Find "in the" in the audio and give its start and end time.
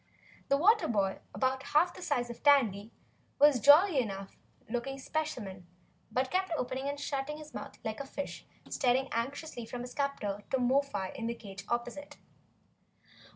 11.11-11.35